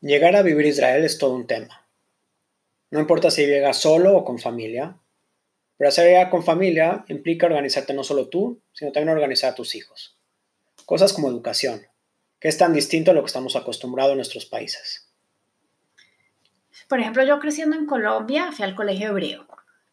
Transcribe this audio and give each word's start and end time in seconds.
Llegar 0.00 0.36
a 0.36 0.42
vivir 0.42 0.66
Israel 0.66 1.04
es 1.04 1.18
todo 1.18 1.34
un 1.34 1.46
tema. 1.46 1.88
No 2.90 3.00
importa 3.00 3.30
si 3.30 3.46
llegas 3.46 3.78
solo 3.78 4.16
o 4.16 4.24
con 4.24 4.38
familia, 4.38 4.98
pero 5.76 5.88
hacer 5.88 6.28
con 6.30 6.42
familia 6.42 7.04
implica 7.08 7.46
organizarte 7.46 7.94
no 7.94 8.04
solo 8.04 8.28
tú, 8.28 8.60
sino 8.72 8.92
también 8.92 9.16
organizar 9.16 9.52
a 9.52 9.54
tus 9.54 9.74
hijos. 9.74 10.16
Cosas 10.84 11.12
como 11.12 11.28
educación, 11.28 11.86
que 12.38 12.48
es 12.48 12.58
tan 12.58 12.72
distinto 12.72 13.10
a 13.10 13.14
lo 13.14 13.22
que 13.22 13.26
estamos 13.26 13.56
acostumbrados 13.56 14.12
en 14.12 14.18
nuestros 14.18 14.46
países. 14.46 15.08
Por 16.88 17.00
ejemplo, 17.00 17.24
yo 17.24 17.40
creciendo 17.40 17.76
en 17.76 17.86
Colombia 17.86 18.52
fui 18.52 18.64
al 18.64 18.76
colegio 18.76 19.08
hebreo. 19.08 19.46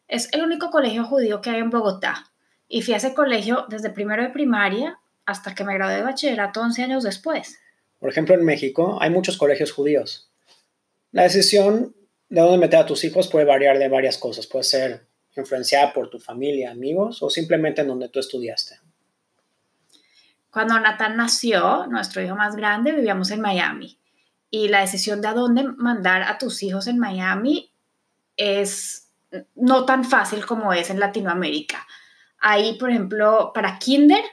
Es 0.06 0.32
el 0.32 0.42
único 0.42 0.70
colegio 0.70 1.04
judío 1.04 1.40
que 1.40 1.50
hay 1.50 1.60
en 1.60 1.70
Bogotá. 1.70 2.30
Y 2.68 2.82
fui 2.82 2.94
a 2.94 2.98
ese 2.98 3.14
colegio 3.14 3.66
desde 3.68 3.90
primero 3.90 4.22
de 4.22 4.30
primaria 4.30 5.00
hasta 5.26 5.54
que 5.54 5.64
me 5.64 5.74
gradué 5.74 5.96
de 5.96 6.02
bachillerato 6.02 6.60
11 6.60 6.82
años 6.82 7.02
después. 7.02 7.58
Por 8.04 8.10
ejemplo, 8.10 8.34
en 8.34 8.44
México 8.44 8.98
hay 9.00 9.08
muchos 9.08 9.38
colegios 9.38 9.72
judíos. 9.72 10.30
La 11.10 11.22
decisión 11.22 11.96
de 12.28 12.42
dónde 12.42 12.58
meter 12.58 12.80
a 12.80 12.84
tus 12.84 13.02
hijos 13.02 13.28
puede 13.28 13.46
variar 13.46 13.78
de 13.78 13.88
varias 13.88 14.18
cosas. 14.18 14.46
Puede 14.46 14.64
ser 14.64 15.06
influenciada 15.34 15.94
por 15.94 16.10
tu 16.10 16.18
familia, 16.18 16.70
amigos 16.70 17.22
o 17.22 17.30
simplemente 17.30 17.80
en 17.80 17.88
donde 17.88 18.10
tú 18.10 18.20
estudiaste. 18.20 18.78
Cuando 20.50 20.78
Nathan 20.78 21.16
nació, 21.16 21.86
nuestro 21.86 22.20
hijo 22.20 22.36
más 22.36 22.56
grande, 22.56 22.92
vivíamos 22.92 23.30
en 23.30 23.40
Miami. 23.40 23.98
Y 24.50 24.68
la 24.68 24.82
decisión 24.82 25.22
de 25.22 25.28
a 25.28 25.32
dónde 25.32 25.62
mandar 25.62 26.24
a 26.24 26.36
tus 26.36 26.62
hijos 26.62 26.86
en 26.88 26.98
Miami 26.98 27.72
es 28.36 29.08
no 29.54 29.86
tan 29.86 30.04
fácil 30.04 30.44
como 30.44 30.74
es 30.74 30.90
en 30.90 31.00
Latinoamérica. 31.00 31.86
Ahí, 32.38 32.76
por 32.78 32.90
ejemplo, 32.90 33.52
para 33.54 33.78
kinder, 33.78 34.24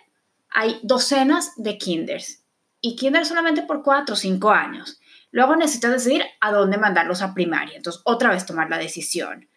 hay 0.50 0.78
docenas 0.84 1.54
de 1.56 1.78
kinders 1.78 2.41
y 2.82 2.96
kinder 2.96 3.26
solamente 3.26 3.62
por 3.62 3.84
cuatro 3.84 4.14
o 4.14 4.18
cinco 4.18 4.52
años. 4.52 5.00
Luego 5.32 5.56
necesitas 5.56 5.92
decidir 5.92 6.26
a 6.42 6.52
dónde 6.52 6.78
mandarlos 6.78 7.22
a 7.22 7.34
primaria. 7.34 7.78
Entonces, 7.78 8.02
otra 8.06 8.32
vez 8.32 8.46
tomar 8.46 8.70
la 8.70 8.78
decisión. 8.78 9.48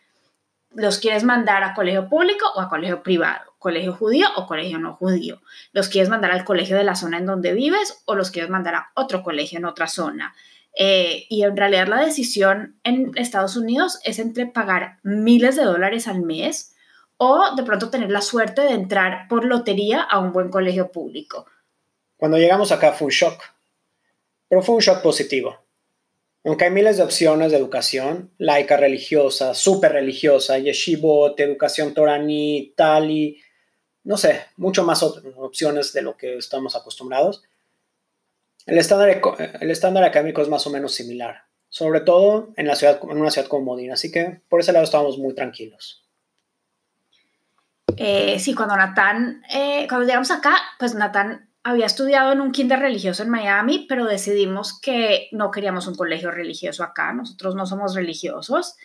¿Los 0.71 0.99
quieres 0.99 1.25
mandar 1.25 1.63
a 1.63 1.75
colegio 1.75 2.09
público 2.09 2.47
o 2.55 2.61
a 2.61 2.69
colegio 2.69 3.03
privado? 3.03 3.55
¿Colegio 3.59 3.95
judío 3.95 4.27
o 4.37 4.47
colegio 4.47 4.79
no 4.79 4.95
judío? 4.95 5.41
¿Los 5.73 5.89
quieres 5.89 6.11
mandar 6.11 6.33
al 6.33 6.45
colegio 6.45 6.77
de 6.77 6.85
la 6.85 6.97
zona 6.97 7.19
en 7.19 7.27
donde 7.27 7.55
vives 7.55 8.03
o 8.07 8.15
los 8.15 8.31
quieres 8.31 8.51
mandar 8.51 8.75
a 8.75 8.91
otro 8.95 9.23
colegio 9.23 9.59
en 9.59 9.65
otra 9.65 9.87
zona? 9.87 10.35
Eh, 10.77 11.27
y 11.29 11.45
en 11.45 11.57
realidad 11.57 11.87
la 11.87 12.05
decisión 12.05 12.81
en 12.83 13.13
Estados 13.15 13.57
Unidos 13.57 14.01
es 14.03 14.19
entre 14.19 14.47
pagar 14.47 14.99
miles 15.05 15.55
de 15.55 15.65
dólares 15.65 16.09
al 16.09 16.23
mes 16.23 16.75
o 17.17 17.55
de 17.55 17.63
pronto 17.63 17.91
tener 17.91 18.11
la 18.11 18.21
suerte 18.21 18.63
de 18.63 18.73
entrar 18.73 19.29
por 19.29 19.45
lotería 19.45 20.03
a 20.03 20.19
un 20.19 20.33
buen 20.33 20.51
colegio 20.51 20.91
público. 20.91 21.47
Cuando 22.25 22.39
llegamos 22.39 22.73
acá 22.73 22.93
fue 22.93 23.05
un 23.05 23.11
shock, 23.11 23.39
pero 24.49 24.63
fue 24.63 24.77
un 24.77 24.81
shock 24.81 25.03
positivo. 25.03 25.59
Aunque 26.43 26.65
hay 26.65 26.71
miles 26.71 26.97
de 26.97 27.03
opciones 27.03 27.53
de 27.53 27.59
educación, 27.59 28.31
laica 28.39 28.79
religiosa, 28.79 29.53
súper 29.53 29.93
religiosa, 29.93 30.57
yeshivot, 30.57 31.39
educación 31.39 31.93
toraní, 31.93 32.73
tali, 32.79 33.43
no 34.05 34.17
sé, 34.17 34.41
mucho 34.57 34.85
más 34.85 35.03
opciones 35.03 35.93
de 35.93 36.01
lo 36.01 36.17
que 36.17 36.39
estamos 36.39 36.75
acostumbrados. 36.75 37.45
El 38.65 38.79
estándar, 38.79 39.21
el 39.61 39.71
estándar 39.71 40.05
académico 40.05 40.41
es 40.41 40.49
más 40.49 40.67
o 40.67 40.71
menos 40.71 40.95
similar, 40.95 41.43
sobre 41.69 42.01
todo 42.01 42.55
en, 42.57 42.67
la 42.67 42.75
ciudad, 42.75 43.01
en 43.03 43.21
una 43.21 43.31
ciudad 43.31 43.49
como 43.49 43.67
Modena, 43.67 43.93
así 43.93 44.11
que 44.11 44.41
por 44.49 44.61
ese 44.61 44.73
lado 44.73 44.87
estábamos 44.87 45.19
muy 45.19 45.35
tranquilos. 45.35 46.03
Eh, 47.99 48.39
sí, 48.39 48.55
cuando 48.55 48.79
Natán, 48.79 49.43
eh, 49.53 49.85
cuando 49.91 50.07
llegamos 50.07 50.31
acá, 50.31 50.57
pues 50.79 50.95
Natán 50.95 51.51
había 51.65 51.87
estudiado 51.87 52.31
en 52.33 52.43
un 52.43 52.53
kinder 52.53 52.79
religioso 52.79 53.23
en 53.23 53.31
Miami, 53.31 53.87
pero 53.89 54.05
decidimos 54.05 54.79
que 54.79 55.29
no 55.33 55.51
queríamos 55.51 55.87
un 55.87 55.95
colegio 55.95 56.31
religioso 56.31 56.85
acá, 56.85 57.15
nosotros 57.15 57.55
no 57.55 57.65
somos 57.65 57.95
religiosos. 57.95 58.77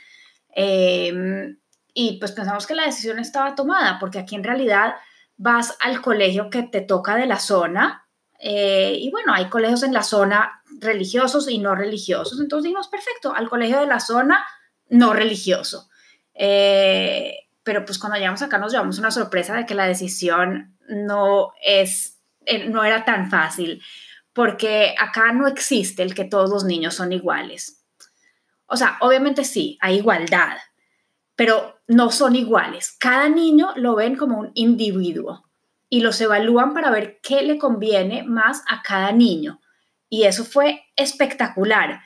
Em, 0.50 1.60
y 1.94 2.18
pues 2.20 2.32
pensamos 2.32 2.66
que 2.66 2.76
la 2.76 2.86
decisión 2.86 3.20
estaba 3.20 3.54
tomada, 3.54 4.00
porque 4.00 4.18
aquí 4.18 4.36
en 4.36 4.46
realidad 4.46 4.96
vas 5.36 5.76
al 5.82 6.02
colegio 6.02 6.50
que 6.50 6.64
te 6.64 6.80
toca 6.80 7.18
de 7.18 7.26
la 7.26 7.40
zona, 7.40 8.08
eh, 8.40 8.96
y 8.98 9.12
bueno, 9.12 9.34
hay 9.34 9.50
colegios 9.50 9.84
en 9.84 9.94
la 9.94 10.04
zona 10.04 10.64
religiosos 10.80 11.50
y 11.50 11.58
no 11.58 11.76
religiosos, 11.76 12.40
entonces 12.40 12.64
dijimos, 12.64 12.88
perfecto, 12.88 13.36
al 13.36 13.50
colegio 13.50 13.82
de 13.82 13.88
la 13.88 14.00
zona 14.00 14.46
no 14.88 15.12
religioso. 15.12 15.90
Eh, 16.34 17.50
pero 17.64 17.84
pues 17.84 18.00
cuando 18.00 18.18
llegamos 18.18 18.42
acá 18.42 18.58
nos 18.58 18.72
llevamos 18.72 19.00
una 19.00 19.12
sorpresa 19.12 19.54
de 19.54 19.66
que 19.66 19.76
la 19.76 19.86
decisión 19.86 20.78
no 20.88 21.52
es 21.62 22.19
eh, 22.50 22.68
no 22.68 22.84
era 22.84 23.06
tan 23.06 23.30
fácil, 23.30 23.82
porque 24.34 24.96
acá 24.98 25.32
no 25.32 25.48
existe 25.48 26.04
el 26.04 26.16
que 26.16 26.26
todos 26.26 26.50
los 26.50 26.64
niños 26.64 26.96
son 26.96 27.14
iguales. 27.14 27.86
O 28.66 28.78
sea, 28.78 28.98
obviamente 29.02 29.44
sí, 29.44 29.78
hay 29.82 29.98
igualdad, 29.98 30.58
pero 31.36 31.82
no 31.88 32.12
son 32.12 32.36
iguales. 32.36 32.96
Cada 33.00 33.30
niño 33.30 33.74
lo 33.76 33.96
ven 33.96 34.16
como 34.16 34.40
un 34.40 34.52
individuo 34.54 35.46
y 35.90 36.02
los 36.02 36.20
evalúan 36.22 36.74
para 36.74 36.92
ver 36.92 37.20
qué 37.22 37.42
le 37.42 37.58
conviene 37.58 38.24
más 38.24 38.64
a 38.68 38.82
cada 38.82 39.12
niño. 39.12 39.60
Y 40.08 40.24
eso 40.24 40.44
fue 40.46 40.84
espectacular. 40.96 42.02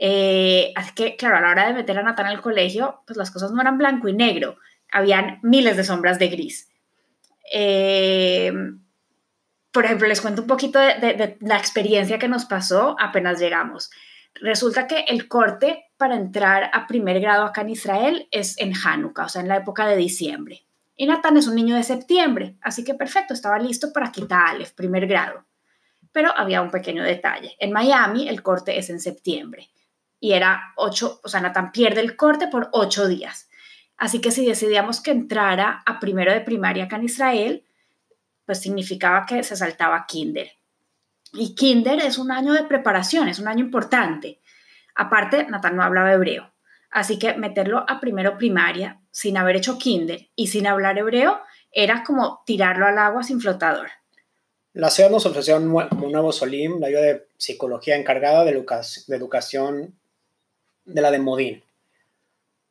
Eh, 0.00 0.72
así 0.76 0.92
que, 0.94 1.16
claro, 1.16 1.38
a 1.38 1.40
la 1.40 1.50
hora 1.50 1.66
de 1.66 1.74
meter 1.74 1.98
a 1.98 2.02
Natán 2.02 2.26
al 2.26 2.40
colegio, 2.40 3.02
pues 3.06 3.16
las 3.16 3.30
cosas 3.30 3.52
no 3.52 3.60
eran 3.60 3.78
blanco 3.78 4.08
y 4.08 4.12
negro, 4.12 4.58
habían 4.90 5.38
miles 5.42 5.76
de 5.76 5.84
sombras 5.84 6.18
de 6.18 6.28
gris. 6.28 6.68
Eh, 7.52 8.52
por 9.78 9.84
ejemplo, 9.84 10.08
les 10.08 10.20
cuento 10.20 10.42
un 10.42 10.48
poquito 10.48 10.80
de, 10.80 11.36
la 11.38 11.56
experiencia 11.56 12.18
que 12.18 12.26
nos 12.26 12.46
pasó 12.46 12.96
apenas 12.98 13.38
llegamos. 13.38 13.92
Resulta 14.34 14.88
que 14.88 15.04
el 15.06 15.28
corte 15.28 15.84
para 15.96 16.16
entrar 16.16 16.68
a 16.72 16.88
primer 16.88 17.20
grado 17.20 17.44
acá 17.44 17.60
en 17.60 17.68
Israel 17.68 18.26
es 18.32 18.58
en 18.58 18.72
Hanukkah, 18.74 19.26
o 19.26 19.28
sea, 19.28 19.40
en 19.40 19.46
la 19.46 19.58
época 19.58 19.86
de 19.86 19.94
diciembre. 19.94 20.66
Y 20.96 21.06
Nathan 21.06 21.36
es 21.36 21.46
un 21.46 21.54
niño 21.54 21.76
de 21.76 21.84
septiembre, 21.84 22.56
así 22.60 22.82
que 22.82 22.94
perfecto, 22.94 23.34
estaba 23.34 23.56
listo 23.60 23.92
para 23.92 24.10
quitar 24.10 24.48
Aleph, 24.48 24.72
primer 24.72 25.06
grado. 25.06 25.44
Pero 26.10 26.36
había 26.36 26.60
un 26.60 26.72
pequeño 26.72 27.04
detalle. 27.04 27.54
En 27.60 27.70
Miami 27.70 28.28
el 28.28 28.42
corte 28.42 28.80
es 28.80 28.90
en 28.90 28.98
septiembre 28.98 29.70
y 30.18 30.32
era 30.32 30.72
ocho, 30.74 31.20
o 31.22 31.28
sea, 31.28 31.40
Nathan 31.40 31.70
pierde 31.70 32.00
el 32.00 32.16
corte 32.16 32.48
por 32.48 32.68
ocho 32.72 33.06
días. 33.06 33.48
Así 33.96 34.20
que 34.20 34.32
si 34.32 34.44
decidíamos 34.44 35.00
que 35.00 35.12
entrara 35.12 35.84
a 35.86 36.00
primero 36.00 36.32
de 36.32 36.40
primaria 36.40 36.86
acá 36.86 36.96
en 36.96 37.04
Israel, 37.04 37.64
pues 38.48 38.62
significaba 38.62 39.26
que 39.26 39.42
se 39.42 39.56
saltaba 39.56 40.06
kinder. 40.08 40.50
Y 41.34 41.54
kinder 41.54 42.00
es 42.00 42.16
un 42.16 42.32
año 42.32 42.54
de 42.54 42.64
preparación, 42.64 43.28
es 43.28 43.38
un 43.40 43.46
año 43.46 43.62
importante. 43.62 44.40
Aparte, 44.94 45.44
Natán 45.44 45.76
no 45.76 45.82
hablaba 45.82 46.14
hebreo, 46.14 46.50
así 46.90 47.18
que 47.18 47.34
meterlo 47.34 47.84
a 47.86 48.00
primero 48.00 48.38
primaria 48.38 49.02
sin 49.10 49.36
haber 49.36 49.56
hecho 49.56 49.76
kinder 49.76 50.30
y 50.34 50.46
sin 50.46 50.66
hablar 50.66 50.96
hebreo 50.96 51.42
era 51.72 52.02
como 52.04 52.42
tirarlo 52.46 52.86
al 52.86 52.96
agua 52.96 53.22
sin 53.22 53.38
flotador. 53.38 53.90
La 54.72 54.88
ciudad 54.88 55.10
nos 55.10 55.26
ofreció 55.26 55.58
un 55.58 55.70
nuevo 56.10 56.32
Solim, 56.32 56.80
la 56.80 56.86
ayuda 56.86 57.02
de 57.02 57.26
psicología 57.36 57.96
encargada 57.96 58.44
de, 58.44 58.52
educación 59.08 59.94
de 60.86 61.02
la 61.02 61.10
de 61.10 61.18
Modín, 61.18 61.62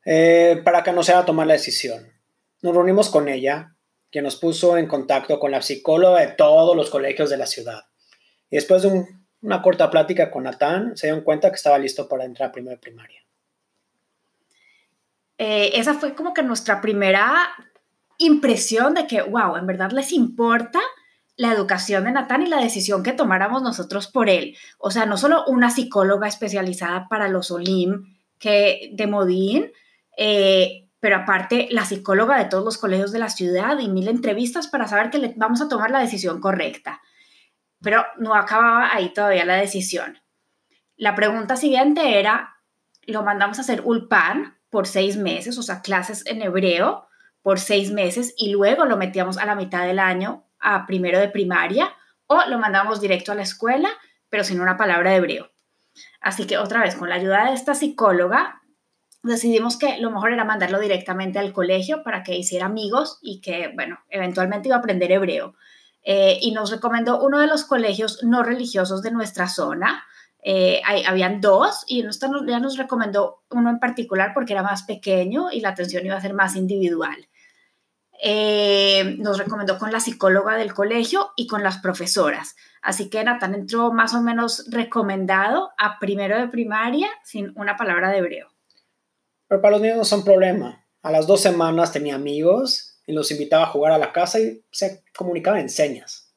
eh, 0.06 0.60
para 0.66 0.82
que 0.82 0.92
nos 0.92 1.06
sea 1.06 1.24
tomar 1.24 1.46
la 1.46 1.54
decisión. 1.54 2.12
Nos 2.64 2.74
reunimos 2.74 3.12
con 3.12 3.30
ella 3.30 3.76
que 4.12 4.22
nos 4.22 4.36
puso 4.38 4.78
en 4.78 4.88
contacto 4.88 5.40
con 5.40 5.52
la 5.52 5.62
psicóloga 5.62 6.22
de 6.22 6.34
todos 6.34 6.76
los 6.76 6.90
colegios 6.90 7.30
de 7.30 7.38
la 7.38 7.46
ciudad. 7.46 7.86
Y 8.50 8.56
después 8.56 8.84
de 8.84 9.06
una 9.42 9.62
corta 9.62 9.90
plática 9.90 10.32
con 10.32 10.44
Natán, 10.44 10.96
se 10.96 11.08
dieron 11.08 11.24
cuenta 11.24 11.50
que 11.50 11.56
estaba 11.56 11.78
listo 11.78 12.08
para 12.08 12.26
entrar 12.26 12.50
a 12.50 12.52
primero 12.52 12.80
primaria. 12.80 13.22
Eh, 15.38 15.72
esa 15.76 15.94
fue 15.94 16.16
como 16.16 16.34
que 16.34 16.42
nuestra 16.42 16.82
primera 16.82 17.50
impresión 18.18 18.94
de 18.96 19.06
que, 19.06 19.22
wow, 19.22 19.56
en 19.58 19.68
verdad 19.68 19.92
les 19.92 20.12
importa 20.12 20.80
la 21.36 21.52
educación 21.52 22.06
de 22.06 22.12
Natán 22.12 22.42
y 22.42 22.48
la 22.48 22.60
decisión 22.60 23.04
que 23.04 23.14
tomáramos 23.14 23.62
nosotros 23.62 24.08
por 24.08 24.30
él. 24.30 24.58
O 24.80 24.90
sea, 24.90 25.06
no 25.06 25.18
solo 25.18 25.46
una 25.46 25.70
psicóloga 25.70 26.28
especializada 26.28 27.08
para 27.08 27.28
los 27.28 27.52
OLIM 27.52 28.18
que, 28.40 28.90
de 28.94 29.06
Modín, 29.06 29.72
eh, 30.18 30.87
pero 31.08 31.22
aparte 31.22 31.70
la 31.72 31.86
psicóloga 31.86 32.38
de 32.38 32.50
todos 32.50 32.66
los 32.66 32.78
colegios 32.78 33.14
de 33.14 33.20
la 33.20 33.30
ciudad 33.30 33.80
y 33.80 33.88
mil 33.88 34.10
entrevistas 34.10 34.68
para 34.68 34.90
saber 34.90 35.10
que 35.10 35.34
vamos 35.38 35.62
a 35.62 35.70
tomar 35.70 35.90
la 35.90 36.02
decisión 36.02 36.42
correcta. 36.42 37.02
Pero 37.82 38.06
no 38.18 38.36
acababa 38.36 38.94
ahí 38.94 39.14
todavía 39.14 39.46
la 39.46 39.56
decisión. 39.56 40.20
La 40.98 41.16
pregunta 41.16 41.56
siguiente 41.56 42.20
era, 42.20 42.58
lo 43.04 43.24
mandamos 43.24 43.58
a 43.58 43.62
hacer 43.62 43.84
ulpan 43.86 44.58
por 44.70 44.86
seis 44.86 45.16
meses, 45.16 45.58
o 45.58 45.64
sea, 45.64 45.82
clases 45.82 46.26
en 46.26 46.42
hebreo 46.42 47.08
por 47.42 47.62
seis 47.62 47.90
meses 47.90 48.34
y 48.36 48.52
luego 48.52 48.84
lo 48.84 48.98
metíamos 48.98 49.38
a 49.38 49.46
la 49.46 49.56
mitad 49.56 49.88
del 49.88 50.00
año 50.00 50.44
a 50.60 50.86
primero 50.86 51.20
de 51.20 51.30
primaria 51.30 51.96
o 52.26 52.44
lo 52.50 52.60
mandamos 52.60 53.00
directo 53.00 53.32
a 53.32 53.36
la 53.36 53.44
escuela, 53.44 53.92
pero 54.28 54.44
sin 54.44 54.60
una 54.60 54.76
palabra 54.76 55.12
de 55.12 55.16
hebreo. 55.16 55.52
Así 56.20 56.46
que 56.48 56.58
otra 56.58 56.82
vez, 56.82 56.98
con 56.98 57.08
la 57.08 57.16
ayuda 57.16 57.46
de 57.46 57.54
esta 57.54 57.76
psicóloga, 57.76 58.62
decidimos 59.24 59.78
que 59.78 59.98
lo 60.00 60.12
mejor 60.12 60.32
era 60.32 60.46
mandarlo 60.46 60.80
directamente 60.80 61.40
al 61.40 61.54
colegio 61.54 62.04
para 62.04 62.24
que 62.24 62.36
hiciera 62.36 62.66
amigos 62.66 63.20
y 63.22 63.42
que, 63.42 63.72
bueno, 63.76 64.00
eventualmente 64.10 64.70
iba 64.70 64.78
a 64.78 64.80
aprender 64.80 65.12
hebreo. 65.12 65.56
Eh, 66.04 66.40
y 66.42 66.52
nos 66.52 66.72
recomendó 66.72 67.22
uno 67.22 67.40
de 67.40 67.48
los 67.48 67.66
colegios 67.66 68.24
no 68.24 68.44
religiosos 68.44 69.02
de 69.02 69.12
nuestra 69.12 69.50
zona. 69.50 70.06
Eh, 70.42 70.82
habían 71.06 71.42
dos 71.42 71.84
y 71.88 72.04
ya 72.48 72.60
nos 72.60 72.78
recomendó 72.78 73.44
uno 73.50 73.70
en 73.70 73.80
particular 73.80 74.32
porque 74.34 74.54
era 74.54 74.64
más 74.64 74.84
pequeño 74.84 75.52
y 75.52 75.60
la 75.60 75.70
atención 75.70 76.06
iba 76.06 76.16
a 76.16 76.22
ser 76.22 76.34
más 76.34 76.56
individual. 76.56 77.28
Eh, 78.20 79.16
nos 79.20 79.38
recomendó 79.38 79.78
con 79.78 79.92
la 79.92 80.00
psicóloga 80.00 80.56
del 80.56 80.74
colegio 80.74 81.32
y 81.36 81.46
con 81.46 81.62
las 81.62 81.80
profesoras. 81.80 82.56
Así 82.82 83.10
que 83.10 83.24
Natán 83.24 83.54
entró 83.54 83.92
más 83.92 84.14
o 84.14 84.22
menos 84.22 84.66
recomendado 84.72 85.72
a 85.78 86.00
primero 86.00 86.40
de 86.40 86.48
primaria 86.48 87.10
sin 87.24 87.52
una 87.56 87.76
palabra 87.76 88.10
de 88.10 88.20
hebreo. 88.20 88.57
Pero 89.48 89.62
para 89.62 89.74
los 89.74 89.82
niños 89.82 89.98
no 89.98 90.04
es 90.04 90.12
un 90.12 90.24
problema. 90.24 90.86
A 91.02 91.12
las 91.12 91.28
dos 91.28 91.42
semanas 91.42 91.92
tenía 91.92 92.16
amigos 92.16 93.00
y 93.06 93.14
los 93.14 93.32
invitaba 93.32 93.64
a 93.64 93.68
jugar 93.68 93.94
a 93.94 93.98
la 93.98 94.12
casa 94.12 94.40
y 94.40 94.64
se 94.72 95.04
comunicaba 95.16 95.60
en 95.60 95.70
señas. 95.70 96.34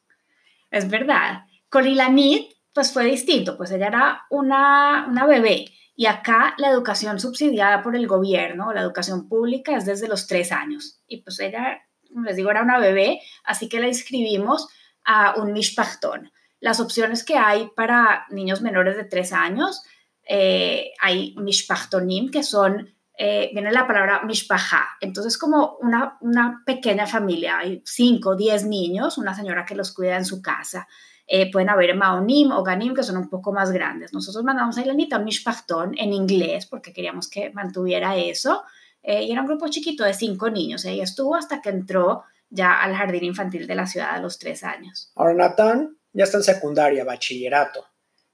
Es 0.69 0.89
verdad. 0.89 1.41
Con 1.69 1.87
Ilanit, 1.87 2.53
pues 2.73 2.93
fue 2.93 3.05
distinto, 3.05 3.57
pues 3.57 3.71
ella 3.71 3.87
era 3.87 4.21
una, 4.29 5.07
una 5.09 5.25
bebé 5.25 5.65
y 5.95 6.05
acá 6.05 6.55
la 6.57 6.69
educación 6.69 7.19
subsidiada 7.19 7.83
por 7.83 7.95
el 7.95 8.07
gobierno, 8.07 8.73
la 8.73 8.81
educación 8.81 9.27
pública, 9.27 9.75
es 9.75 9.85
desde 9.85 10.07
los 10.07 10.25
tres 10.27 10.51
años. 10.51 11.01
Y 11.07 11.21
pues 11.21 11.39
ella, 11.39 11.81
como 12.07 12.25
les 12.25 12.37
digo, 12.37 12.49
era 12.49 12.63
una 12.63 12.79
bebé, 12.79 13.21
así 13.43 13.69
que 13.69 13.79
la 13.79 13.87
inscribimos 13.87 14.67
a 15.03 15.35
un 15.39 15.53
mishpachtón. 15.53 16.31
Las 16.59 16.79
opciones 16.79 17.23
que 17.23 17.37
hay 17.37 17.69
para 17.75 18.25
niños 18.29 18.61
menores 18.61 18.95
de 18.95 19.03
tres 19.03 19.33
años, 19.33 19.83
eh, 20.27 20.91
hay 20.99 21.35
mishpachtonim, 21.37 22.31
que 22.31 22.43
son, 22.43 22.95
eh, 23.23 23.51
viene 23.53 23.71
la 23.71 23.85
palabra 23.85 24.23
mishpaha. 24.23 24.97
Entonces, 24.99 25.37
como 25.37 25.77
una, 25.79 26.17
una 26.21 26.63
pequeña 26.65 27.05
familia, 27.05 27.59
hay 27.59 27.83
cinco, 27.85 28.35
diez 28.35 28.65
niños, 28.65 29.19
una 29.19 29.35
señora 29.35 29.63
que 29.63 29.75
los 29.75 29.93
cuida 29.93 30.17
en 30.17 30.25
su 30.25 30.41
casa. 30.41 30.87
Eh, 31.27 31.51
pueden 31.51 31.69
haber 31.69 31.95
Maonim 31.95 32.51
o 32.51 32.63
Ganim, 32.63 32.95
que 32.95 33.03
son 33.03 33.17
un 33.17 33.29
poco 33.29 33.53
más 33.53 33.71
grandes. 33.71 34.11
Nosotros 34.11 34.43
mandamos 34.43 34.75
a 34.75 34.81
Ilanita 34.81 35.19
un 35.19 35.25
Mishpachtón 35.25 35.95
en 35.99 36.13
inglés 36.13 36.65
porque 36.65 36.93
queríamos 36.93 37.29
que 37.29 37.51
mantuviera 37.51 38.17
eso. 38.17 38.63
Eh, 39.03 39.25
y 39.25 39.31
era 39.31 39.41
un 39.41 39.47
grupo 39.47 39.67
chiquito 39.67 40.03
de 40.03 40.15
cinco 40.15 40.49
niños. 40.49 40.83
Ella 40.85 41.03
estuvo 41.03 41.35
hasta 41.35 41.61
que 41.61 41.69
entró 41.69 42.23
ya 42.49 42.81
al 42.81 42.95
jardín 42.95 43.25
infantil 43.25 43.67
de 43.67 43.75
la 43.75 43.85
ciudad 43.85 44.15
a 44.15 44.19
los 44.19 44.39
tres 44.39 44.63
años. 44.63 45.11
Ahora 45.15 45.35
Natán 45.35 45.95
ya 46.11 46.23
está 46.23 46.37
en 46.37 46.43
secundaria, 46.43 47.05
bachillerato. 47.05 47.85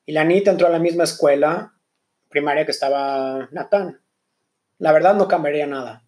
Y 0.05 0.13
la 0.13 0.21
entró 0.21 0.67
a 0.67 0.69
la 0.69 0.79
misma 0.79 1.03
escuela 1.03 1.73
primaria 2.29 2.63
que 2.63 2.71
estaba 2.71 3.49
Natán. 3.51 3.99
La 4.79 4.91
verdad 4.91 5.15
no 5.15 5.27
cambiaría 5.27 5.67
nada. 5.67 6.03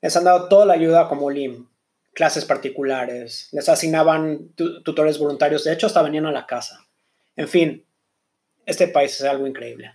Les 0.00 0.16
han 0.16 0.24
dado 0.24 0.48
toda 0.48 0.66
la 0.66 0.74
ayuda 0.74 1.08
como 1.08 1.30
Lim, 1.30 1.68
clases 2.12 2.44
particulares, 2.44 3.48
les 3.52 3.68
asignaban 3.68 4.50
tutores 4.54 5.18
voluntarios, 5.18 5.64
de 5.64 5.72
hecho 5.72 5.86
hasta 5.86 6.02
venían 6.02 6.26
a 6.26 6.32
la 6.32 6.46
casa. 6.46 6.86
En 7.36 7.48
fin, 7.48 7.84
este 8.66 8.88
país 8.88 9.20
es 9.20 9.22
algo 9.26 9.46
increíble. 9.46 9.94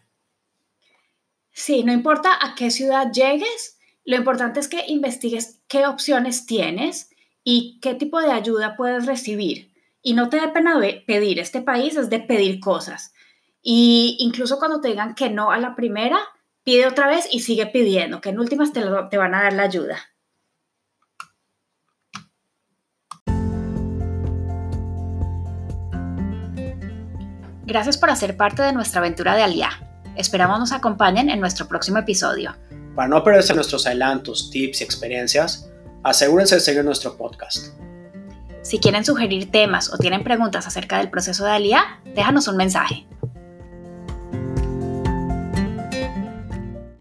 Sí, 1.51 1.83
no 1.83 1.93
importa 1.93 2.31
a 2.41 2.55
qué 2.55 2.71
ciudad 2.71 3.11
llegues, 3.11 3.77
lo 4.05 4.15
importante 4.15 4.59
es 4.59 4.67
que 4.67 4.85
investigues 4.87 5.59
qué 5.67 5.85
opciones 5.85 6.45
tienes 6.45 7.09
y 7.43 7.79
qué 7.81 7.93
tipo 7.93 8.19
de 8.19 8.31
ayuda 8.31 8.75
puedes 8.75 9.05
recibir. 9.05 9.71
Y 10.01 10.13
no 10.13 10.29
te 10.29 10.39
dé 10.39 10.47
pena 10.49 10.79
pedir, 11.05 11.39
este 11.39 11.61
país 11.61 11.95
es 11.95 12.09
de 12.09 12.19
pedir 12.19 12.59
cosas. 12.59 13.13
Y 13.61 14.17
incluso 14.19 14.59
cuando 14.59 14.81
te 14.81 14.89
digan 14.89 15.15
que 15.15 15.29
no 15.29 15.51
a 15.51 15.57
la 15.57 15.75
primera, 15.75 16.19
pide 16.63 16.87
otra 16.87 17.07
vez 17.07 17.27
y 17.31 17.41
sigue 17.41 17.65
pidiendo, 17.67 18.21
que 18.21 18.29
en 18.29 18.39
últimas 18.39 18.73
te, 18.73 18.81
te 19.09 19.17
van 19.17 19.35
a 19.35 19.43
dar 19.43 19.53
la 19.53 19.63
ayuda. 19.63 19.97
Gracias 27.65 27.97
por 27.97 28.09
hacer 28.09 28.35
parte 28.35 28.61
de 28.61 28.73
nuestra 28.73 28.99
aventura 28.99 29.35
de 29.35 29.43
Aliá. 29.43 29.69
Esperamos 30.15 30.59
nos 30.59 30.71
acompañen 30.71 31.29
en 31.29 31.39
nuestro 31.39 31.67
próximo 31.67 31.97
episodio. 31.97 32.55
Para 32.93 33.07
no 33.07 33.23
perderse 33.23 33.55
nuestros 33.55 33.87
adelantos, 33.87 34.51
tips 34.51 34.81
y 34.81 34.83
experiencias, 34.83 35.71
asegúrense 36.03 36.55
de 36.55 36.61
seguir 36.61 36.83
nuestro 36.83 37.17
podcast. 37.17 37.73
Si 38.61 38.79
quieren 38.79 39.03
sugerir 39.03 39.49
temas 39.49 39.91
o 39.91 39.97
tienen 39.97 40.23
preguntas 40.23 40.67
acerca 40.67 40.99
del 40.99 41.09
proceso 41.09 41.45
de 41.45 41.51
Aliá, 41.51 41.99
déjanos 42.13 42.47
un 42.47 42.57
mensaje. 42.57 43.07